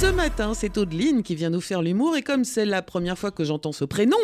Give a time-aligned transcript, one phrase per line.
[0.00, 3.30] Ce matin, c'est Audeline qui vient nous faire l'humour et comme c'est la première fois
[3.30, 4.16] que j'entends ce prénom,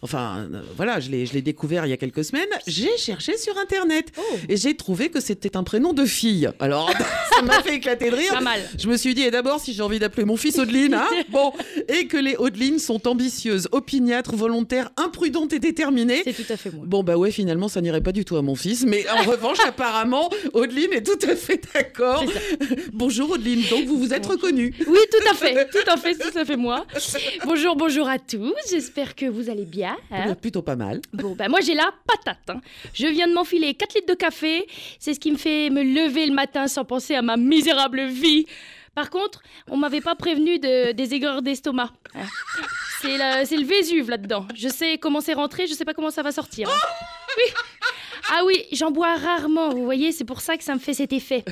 [0.00, 3.36] enfin euh, voilà, je l'ai, je l'ai découvert il y a quelques semaines, j'ai cherché
[3.36, 4.10] sur internet
[4.48, 6.48] et j'ai trouvé que c'était un prénom de fille.
[6.60, 6.90] Alors
[7.34, 8.32] ça m'a fait éclater de rire.
[8.32, 8.60] Pas mal.
[8.78, 11.52] Je me suis dit, et d'abord, si j'ai envie d'appeler mon fils Audeline, hein, bon,
[11.88, 16.22] et que les Audelines sont ambitieuses, opiniâtres, volontaires, imprudentes et déterminées.
[16.24, 16.84] C'est tout à fait moi.
[16.86, 19.58] Bon bah ouais finalement ça n'irait pas du tout à mon fils mais en revanche
[19.66, 22.24] apparemment Audeline est tout à fait d'accord.
[22.94, 24.74] Bonjour Audeline donc vous vous êtes reconnue.
[24.86, 26.84] Oui, tout à fait, tout à fait, tout à fait moi.
[27.44, 28.54] Bonjour, bonjour à tous.
[28.70, 29.96] J'espère que vous allez bien.
[30.10, 30.34] hein.
[30.34, 31.00] Plutôt pas mal.
[31.12, 32.38] Bon, ben moi j'ai la patate.
[32.48, 32.60] hein.
[32.94, 34.66] Je viens de m'enfiler 4 litres de café.
[34.98, 38.46] C'est ce qui me fait me lever le matin sans penser à ma misérable vie.
[38.94, 41.92] Par contre, on m'avait pas prévenu de, des aigreurs d'estomac.
[42.14, 42.24] hein.
[43.00, 44.46] C'est c'est le Vésuve là-dedans.
[44.56, 46.68] Je sais comment c'est rentré, je sais pas comment ça va sortir.
[47.36, 47.52] Oui.
[48.30, 51.12] Ah oui, j'en bois rarement, vous voyez, c'est pour ça que ça me fait cet
[51.12, 51.44] effet.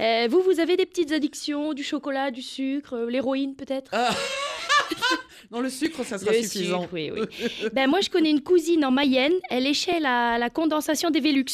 [0.00, 3.90] Euh, vous, vous avez des petites addictions, du chocolat, du sucre, euh, l'héroïne peut-être?
[5.50, 6.82] Non le sucre ça sera Le suffisant.
[6.82, 7.68] sucre, oui, oui.
[7.74, 9.34] ben, moi, je connais une cousine en Mayenne.
[9.50, 11.44] Elle échait la, la condensation des Velux.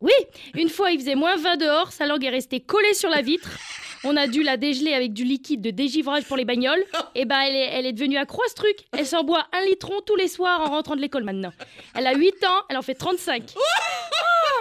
[0.00, 0.12] oui,
[0.54, 1.92] une fois, il faisait moins 20 dehors.
[1.92, 3.48] Sa langue est restée collée sur la vitre.
[4.04, 6.82] On a dû la dégeler avec du liquide de dégivrage pour les bagnoles.
[7.14, 8.76] Et ben, elle est, elle est devenue accro à ce truc.
[8.96, 11.52] Elle s'en boit un litron tous les soirs en rentrant de l'école maintenant.
[11.94, 13.54] Elle a 8 ans, elle en fait 35.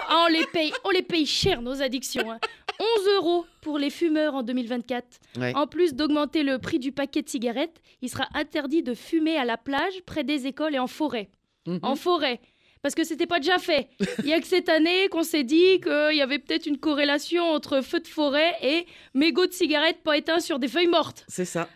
[0.10, 2.30] Ah, on les paye, on les paye cher nos addictions.
[2.32, 2.40] hein.
[2.82, 5.06] 11 euros pour les fumeurs en 2024.
[5.38, 5.54] Ouais.
[5.56, 9.46] En plus d'augmenter le prix du paquet de cigarettes, il sera interdit de fumer à
[9.46, 11.30] la plage, près des écoles et en forêt.
[11.68, 11.80] Mhm.
[11.84, 12.40] En forêt.
[12.82, 13.90] Parce que c'était pas déjà fait.
[14.20, 17.44] Il y a que cette année qu'on s'est dit qu'il y avait peut-être une corrélation
[17.44, 21.24] entre feu de forêt et mégots de cigarettes pas éteints sur des feuilles mortes.
[21.28, 21.70] C'est ça.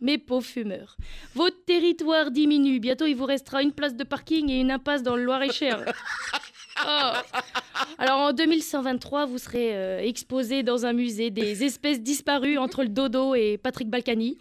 [0.00, 0.96] Mes pauvres fumeurs.
[1.34, 2.80] Votre territoire diminue.
[2.80, 5.84] Bientôt, il vous restera une place de parking et une impasse dans le Loir-et-Cher.
[7.98, 12.88] Alors en 2123, vous serez euh, exposé dans un musée des espèces disparues entre le
[12.88, 14.38] dodo et Patrick Balkany.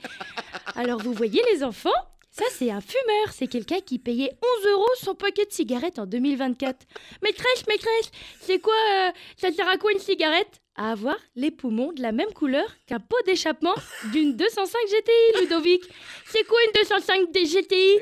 [0.76, 1.92] Alors vous voyez les enfants
[2.38, 3.32] ça, c'est un fumeur.
[3.32, 6.86] C'est quelqu'un qui payait 11 euros son paquet de cigarettes en 2024.
[7.24, 8.12] Maîtresse, maîtresse,
[8.42, 10.60] c'est quoi euh, Ça sert à quoi une cigarette?
[10.76, 13.74] À avoir les poumons de la même couleur qu'un pot d'échappement
[14.12, 15.84] d'une 205 GTI, Ludovic.
[16.26, 18.00] C'est quoi une 205 des GTI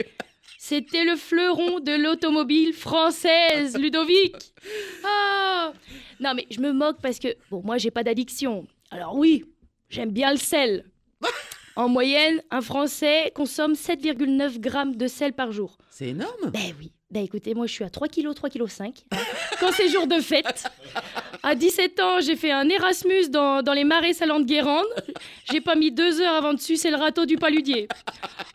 [0.66, 4.34] C'était le fleuron de l'automobile française, Ludovic.
[5.04, 5.74] Ah
[6.22, 8.66] Non, mais je me moque parce que, bon, moi, j'ai pas d'addiction.
[8.90, 9.44] Alors oui,
[9.90, 10.86] j'aime bien le sel.
[11.76, 15.78] En moyenne, un Français consomme 7,9 grammes de sel par jour.
[15.90, 16.52] C'est énorme.
[16.54, 16.92] Ben oui.
[17.10, 19.04] Ben écoutez, moi je suis à 3 kg, 3 kg 5.
[19.60, 20.66] Quand c'est jour de fête.
[21.42, 24.86] À 17 ans, j'ai fait un Erasmus dans, dans les marais salants de Guérande.
[25.52, 27.88] J'ai pas mis deux heures avant de sucer le râteau du paludier.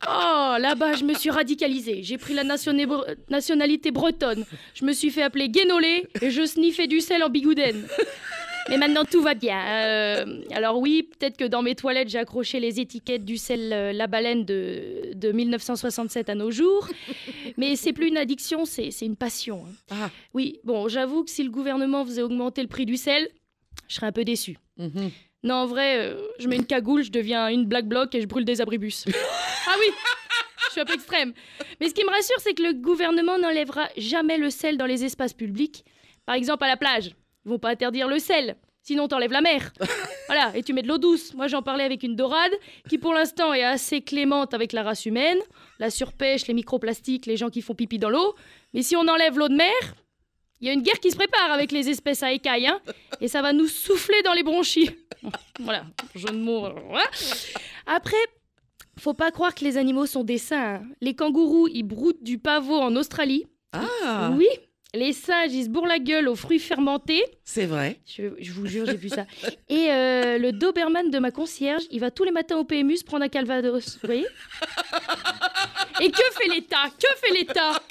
[0.07, 2.03] Oh, là-bas, je me suis radicalisée.
[2.03, 4.45] J'ai pris la nationalité bretonne.
[4.75, 7.85] Je me suis fait appeler Guénolé et je sniffais du sel en bigouden.
[8.69, 9.59] Mais maintenant tout va bien.
[9.67, 13.93] Euh, alors oui, peut-être que dans mes toilettes j'ai accroché les étiquettes du sel euh,
[13.95, 16.87] La Baleine de, de 1967 à nos jours.
[17.57, 19.65] Mais c'est plus une addiction, c'est une passion.
[19.67, 19.75] hein.
[19.91, 20.11] Ah.
[20.35, 23.29] Oui, bon, j'avoue que si le gouvernement faisait augmenter le prix du sel,
[23.89, 24.59] je serais un peu déçu.
[24.77, 25.11] Mhm.
[25.45, 28.27] Non, en vrai, euh, je mets une cagoule, je deviens une black bloc et je
[28.27, 29.05] brûle des abribus.
[29.69, 29.93] ah oui
[30.69, 31.33] je suis un peu extrême.
[31.81, 35.05] Mais ce qui me rassure, c'est que le gouvernement n'enlèvera jamais le sel dans les
[35.05, 35.85] espaces publics.
[36.27, 37.15] Par exemple, à la plage.
[37.45, 38.57] Ils vont pas interdire le sel.
[38.83, 39.73] Sinon, t'enlèves la mer.
[40.27, 41.33] Voilà, et tu mets de l'eau douce.
[41.35, 42.53] Moi, j'en parlais avec une dorade
[42.89, 45.39] qui, pour l'instant, est assez clémente avec la race humaine.
[45.79, 48.35] La surpêche, les microplastiques, les gens qui font pipi dans l'eau.
[48.75, 49.73] Mais si on enlève l'eau de mer,
[50.61, 52.67] il y a une guerre qui se prépare avec les espèces à écailles.
[52.67, 52.81] hein,
[53.21, 54.91] et ça va nous souffler dans les bronchies.
[55.61, 55.85] Voilà,
[56.15, 56.69] jeu de mots.
[57.87, 58.17] Après,
[58.99, 60.77] faut pas croire que les animaux sont des saints.
[60.77, 60.83] hein.
[61.01, 63.47] Les kangourous, ils broutent du pavot en Australie.
[63.73, 64.33] Ah.
[64.37, 64.47] Oui.
[64.95, 67.23] Les singes, ils se bourrent la gueule aux fruits fermentés.
[67.45, 68.01] C'est vrai.
[68.07, 69.27] Je, je vous jure, j'ai vu ça.
[69.69, 73.05] Et euh, le Doberman de ma concierge, il va tous les matins au PMU se
[73.05, 73.99] prendre un calvados.
[74.01, 74.27] Vous voyez?
[76.01, 76.85] Et que fait l'État?
[76.99, 77.83] Que fait l'État?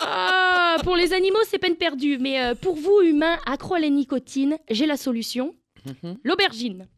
[0.00, 2.18] Ah, pour les animaux, c'est peine perdue.
[2.18, 5.54] Mais euh, pour vous, humains, accro à la nicotine, j'ai la solution.
[6.02, 6.16] Mhm.
[6.24, 6.88] L'aubergine.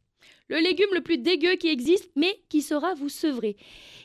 [0.50, 3.56] Le légume le plus dégueu qui existe, mais qui saura vous sevrer.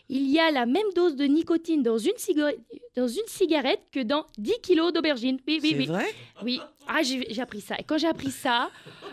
[0.08, 2.56] Il y a la même dose de nicotine dans une, ciga-
[2.96, 5.40] dans une cigarette que dans 10 kilos d'aubergine.
[5.48, 5.86] Oui, oui, oui.
[5.88, 6.06] vrai?
[6.44, 7.76] Oui, ah, j'ai j'ai appris ça.
[7.80, 8.70] Et quand j'ai appris ça,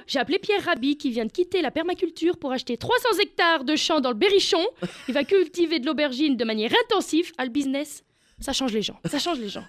[0.07, 3.75] j'ai appelé Pierre Rabhi qui vient de quitter la permaculture pour acheter 300 hectares de
[3.75, 4.63] champs dans le Berrichon.
[5.09, 7.33] Il va cultiver de l'aubergine de manière intensive.
[7.39, 8.05] Ah, le business,
[8.39, 9.01] ça change les gens.
[9.07, 9.65] Ça change les gens.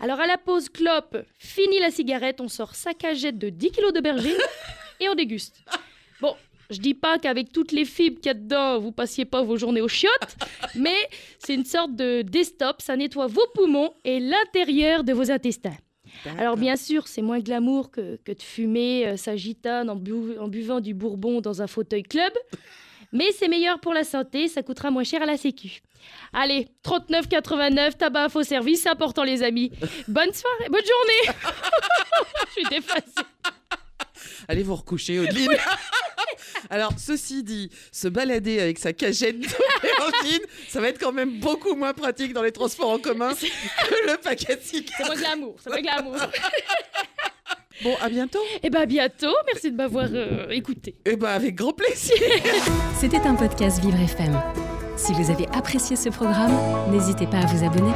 [0.00, 3.92] Alors à la pause clope, fini la cigarette, on sort sa cagette de 10 kilos
[3.92, 4.36] d'aubergine
[4.98, 5.62] et on déguste.
[6.20, 6.34] Bon,
[6.70, 9.56] je dis pas qu'avec toutes les fibres qu'il y a dedans, vous passiez pas vos
[9.56, 10.36] journées aux chiottes,
[10.74, 10.96] mais
[11.38, 15.76] c'est une sorte de desktop, ça nettoie vos poumons et l'intérieur de vos intestins.
[16.38, 20.38] Alors bien sûr, c'est moins glamour que, que de fumer euh, sa gitane en, bu-
[20.38, 22.32] en buvant du bourbon dans un fauteuil club.
[23.12, 25.80] Mais c'est meilleur pour la santé, ça coûtera moins cher à la sécu.
[26.32, 29.70] Allez, 39,89, tabac à faux service, c'est important les amis.
[30.08, 31.38] Bonne soirée, bonne journée
[32.48, 33.26] Je suis dépassée.
[34.48, 35.52] Allez vous recoucher, Audeline.
[36.70, 41.38] Alors, ceci dit, se balader avec sa cagette de héroïne, ça va être quand même
[41.40, 44.94] beaucoup moins pratique dans les transports en commun que le paquet de cigarettes.
[44.96, 46.16] C'est moins glamour, c'est moins glamour.
[47.84, 48.40] Bon, à bientôt.
[48.64, 50.96] Et bah à bientôt, merci de m'avoir euh, écouté.
[51.04, 52.16] Eh ben, avec grand plaisir.
[52.98, 54.36] C'était un podcast Vivre FM.
[54.96, 56.58] Si vous avez apprécié ce programme,
[56.90, 57.92] n'hésitez pas à vous abonner.